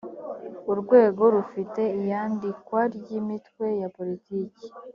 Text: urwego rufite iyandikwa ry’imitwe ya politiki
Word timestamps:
urwego 0.71 1.23
rufite 1.35 1.81
iyandikwa 1.99 2.79
ry’imitwe 2.95 3.65
ya 3.81 3.89
politiki 3.97 4.63